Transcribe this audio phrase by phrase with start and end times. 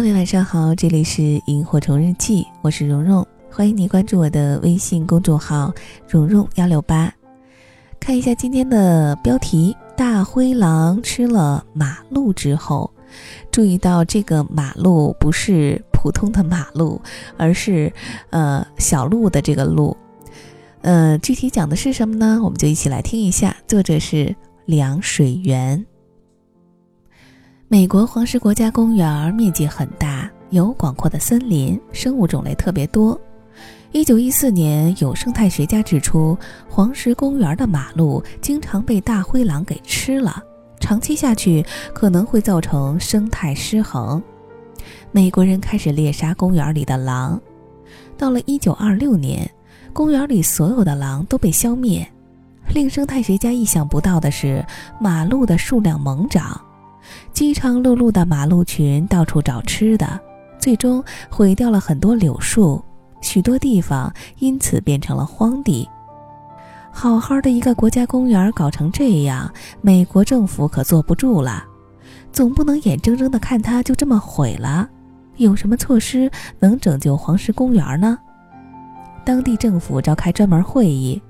[0.00, 5.70] 各位晚上好，这里是萤火虫日记，我是蓉蓉，欢迎你关注我的微信公众号
[6.08, 7.12] 蓉蓉幺六八。
[8.00, 12.90] 看一下今天的标题：大灰狼吃了马路之后，
[13.52, 16.98] 注意到这个马路不是普通的马路，
[17.36, 17.92] 而是
[18.30, 19.94] 呃小鹿的这个路。
[20.80, 22.40] 呃，具体讲的是什么呢？
[22.42, 23.54] 我们就一起来听一下。
[23.68, 25.84] 作者是梁水源。
[27.72, 33.16] 美国黄石国家公园面积很大，有广阔的森林，生物种类特别多。
[33.92, 36.36] 一九一四年，有生态学家指出，
[36.68, 40.42] 黄石公园的马路经常被大灰狼给吃了，
[40.80, 44.20] 长期下去可能会造成生态失衡。
[45.12, 47.40] 美国人开始猎杀公园里的狼。
[48.18, 49.48] 到了一九二六年。
[49.92, 52.04] 公园里所有的狼都被消灭。
[52.72, 54.64] 令生态学家意想不到的是，
[55.00, 56.60] 马路的数量猛涨，
[57.32, 60.20] 饥肠辘辘的马路群到处找吃的，
[60.58, 62.82] 最终毁掉了很多柳树，
[63.22, 65.88] 许多地方因此变成了荒地。
[66.92, 71.64] 好好的一个国家公园搞成这样，美国政府可坐不住了，
[72.32, 74.88] 总不能眼睁睁地看它就这么毁了。
[75.36, 78.18] 有什么措施能拯救黄石公园呢？
[79.24, 81.22] 当地政府召开专门会议，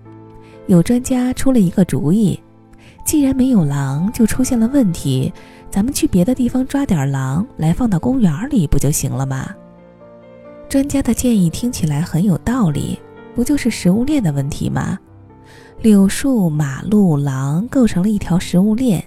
[0.67, 2.41] 有专家出了一个主意：
[3.05, 5.33] 既然没有狼，就出现了问题，
[5.71, 9.49] 咱们去别的地方抓点狼来放到公园里不就行了吗？
[10.69, 12.99] 专家的建议听起来很有道理，
[13.35, 14.99] 不就是食物链的问题吗？
[15.81, 19.03] 柳树、马路、狼构成了一条食物链，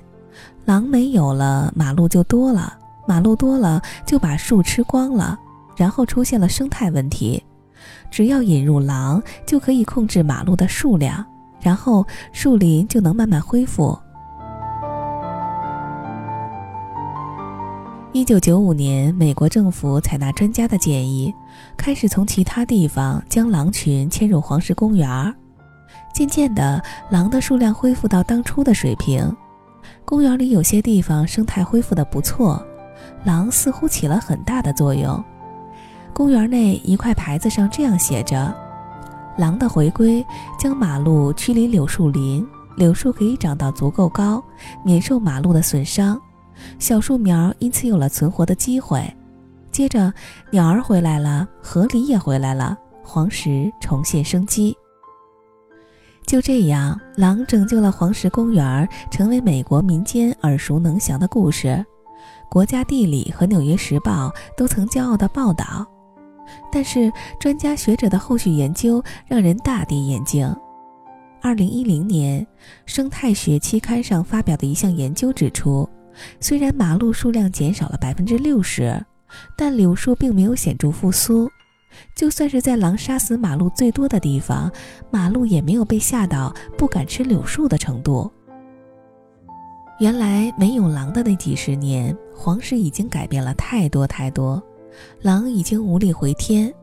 [0.65, 2.77] 狼没有了，马路就多了，
[3.07, 5.37] 马路多了就把树吃光了，
[5.75, 7.43] 然后出现了生态问题。
[8.09, 11.23] 只要引入狼，就可以控制马路的数量，
[11.59, 13.97] 然后树林就能慢慢恢复。
[18.13, 21.33] 一九九五年，美国政府采纳专家的建议，
[21.75, 25.35] 开始从其他地方将狼群迁入黄石公园。
[26.13, 29.35] 渐渐的，狼的数量恢复到当初的水平，
[30.05, 32.63] 公园里有些地方生态恢复的不错，
[33.23, 35.21] 狼似乎起了很大的作用。
[36.13, 38.55] 公园内一块牌子上这样写着
[39.39, 40.23] ：“狼的回归
[40.59, 44.43] 将马路驱离柳树林，柳树可以长到足够高，
[44.83, 46.21] 免受马路的损伤，
[46.79, 49.01] 小树苗因此有了存活的机会。
[49.71, 50.13] 接着，
[50.51, 54.75] 鸟儿回来了，河狸也回来了，黄石重现生机。
[56.25, 61.83] 就这样，狼拯救了黄石公园，成为美国民间耳熟能详的故事。
[62.49, 65.85] 国家地理和纽约时报都曾骄傲地报道。”
[66.71, 70.55] 但是，专家学者的后续研究让人大跌眼镜。
[71.41, 72.41] 二零一零年，
[72.85, 75.87] 《生态学》期刊上发表的一项研究指出，
[76.39, 79.03] 虽然马路数量减少了百分之六十，
[79.57, 81.49] 但柳树并没有显著复苏。
[82.15, 84.71] 就算是在狼杀死马路最多的地方，
[85.11, 88.31] 马路也没有被吓到不敢吃柳树的程度。
[89.99, 94.61] 原来，没有狼的那几十年，黄石已经改变了太多太多。
[95.21, 96.73] 狼已经无力回天，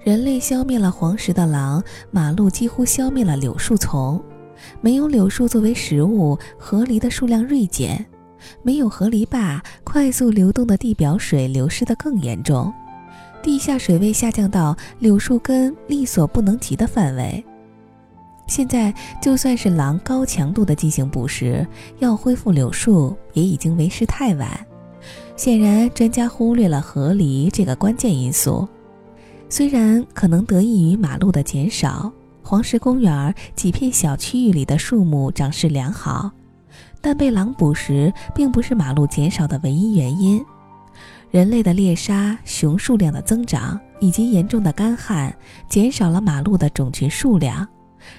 [0.00, 4.20] 人类消灭了黄石的狼，马路几乎消灭了柳树丛。
[4.80, 7.98] 没有柳树作为食物，河狸的数量锐减；
[8.62, 12.72] 没有河狸坝，快速流动的地表水流失得更严重，
[13.42, 17.44] 地下水位下降到柳树根力所不能及的范围。
[18.46, 21.66] 现在，就算是狼高强度的进行捕食，
[21.98, 24.48] 要恢复柳树，也已经为时太晚。
[25.36, 28.68] 显然，专家忽略了河狸这个关键因素。
[29.48, 36.30] 虽然可能得益于马路的减少，黄石公园几片小区域里的树木长势良好，
[37.06, 40.44] 但被狼捕食并不是马路减少的唯一原因。
[41.30, 45.32] 人类的猎杀、熊数量的增长以及严重的干旱，
[45.68, 47.64] 减少了马路的种群数量，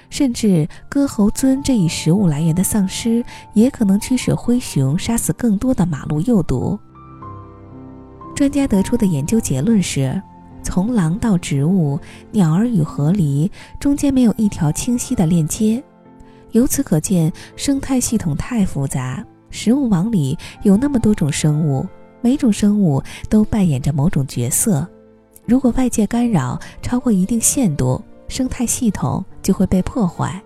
[0.08, 3.22] 甚至割喉尊这一食物来源的丧失，
[3.52, 6.78] 也可能驱使灰熊杀死更多的马路幼犊。
[8.34, 10.18] 专家得出的研究结论是，
[10.62, 15.84] 从狼到植物、鸟儿与河狸中间没有一条清晰的链接。
[16.52, 21.86] 由此可见，生态系统太复杂，食物网里有那么多种生物，
[22.20, 24.86] 每种生物都扮演着某种角色。
[25.44, 30.42] 如果外界干扰超过一定限度，生态系统就会被破坏。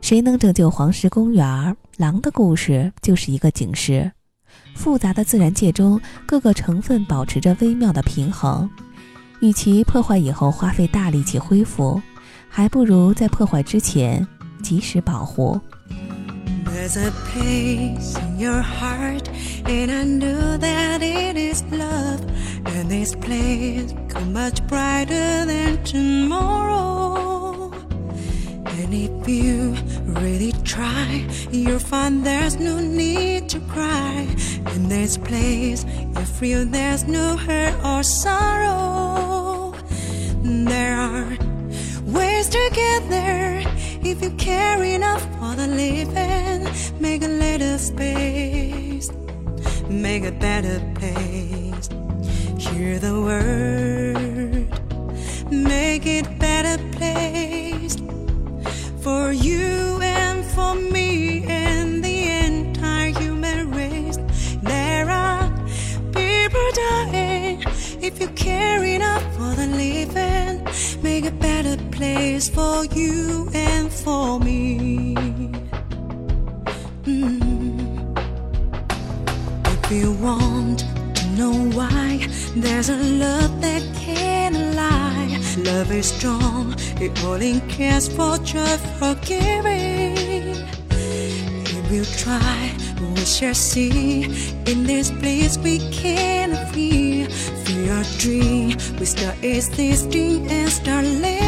[0.00, 1.76] 谁能拯救黄石公园？
[1.96, 4.10] 狼的故事就是一个警示。
[4.74, 8.68] 复杂的自然界中，各个成分保持着微妙的平衡。
[9.40, 12.00] 与其破坏以后花费大力气恢复，
[12.48, 14.26] 还不如在破坏之前
[14.61, 15.59] 及时保护。
[22.83, 27.71] And this place come much brighter than tomorrow.
[28.65, 29.75] And if you
[30.05, 34.27] really try, you'll find there's no need to cry.
[34.75, 39.73] In this place, you feel there's no hurt or sorrow.
[40.43, 41.37] There are
[42.05, 43.63] ways to get there
[44.10, 46.66] if you care enough for the living.
[47.00, 49.10] Make a little space,
[49.88, 51.88] make a better place.
[52.58, 54.17] Hear the word,
[72.58, 75.14] for you and for me.
[77.04, 77.78] Mm.
[79.74, 80.78] If you want
[81.18, 82.26] to know why,
[82.56, 85.30] there's a love that can't lie.
[85.70, 86.74] Love is strong,
[87.04, 90.16] it only cares for just forgiving.
[91.78, 92.60] If you try,
[93.14, 94.24] we shall see.
[94.70, 96.48] In this place we can.
[96.72, 97.28] Feel
[97.90, 98.66] your dream,
[98.98, 101.47] we start existing and start living.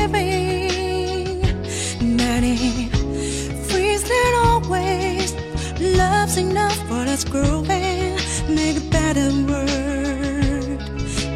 [7.20, 8.16] Enough growing.
[8.54, 10.80] Make a better world.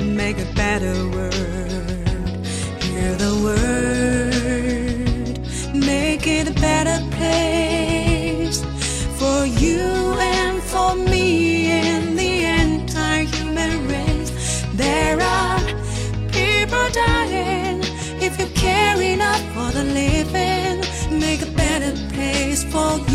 [0.02, 2.46] Make a better world.
[2.82, 5.38] Hear the word.
[5.74, 8.64] Make it a better place
[9.18, 14.30] for you and for me and the entire human race.
[14.74, 15.60] There are
[16.32, 17.82] people dying.
[18.20, 20.80] If you care enough for the living,
[21.18, 23.13] make a better place for you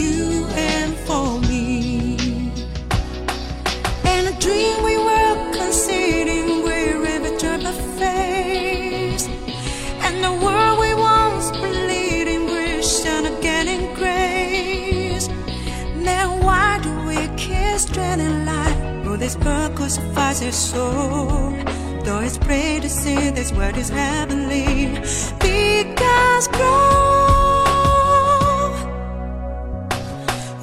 [19.35, 19.45] life?
[19.45, 21.55] Will this purpose suffice us so?
[22.03, 24.99] Though it's pretty to see this world is heavenly,
[25.39, 26.95] because grow.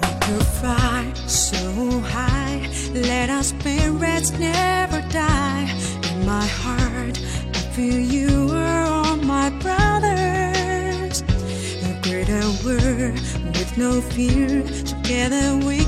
[0.03, 5.69] We could fly so high, let our spirits never die.
[6.13, 7.19] In my heart,
[7.55, 11.23] I feel you are all my brothers.
[11.23, 13.21] A greater world
[13.57, 14.63] with no fear.
[14.85, 15.85] Together we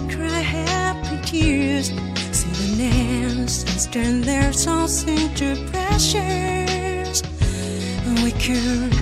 [8.48, 8.94] could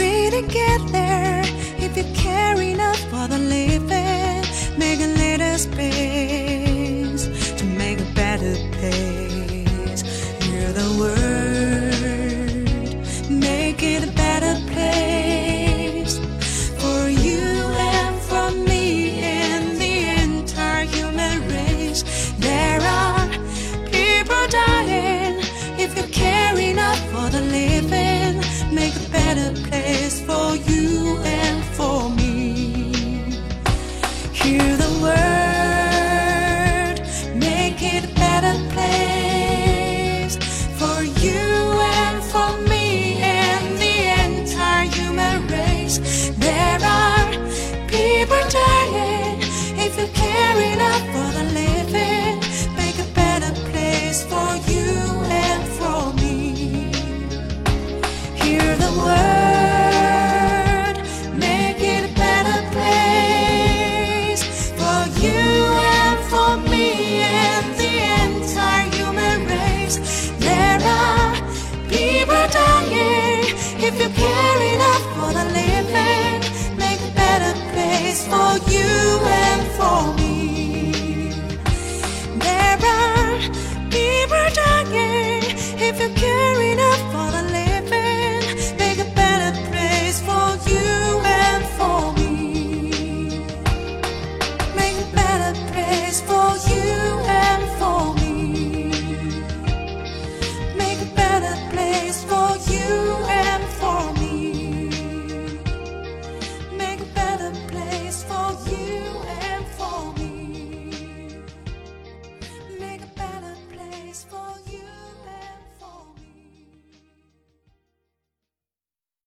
[0.00, 1.42] really get there
[1.78, 4.42] if you care enough for the living.
[4.76, 7.24] Make a little space
[7.58, 10.02] to make a better place.
[10.42, 11.23] Hear the word,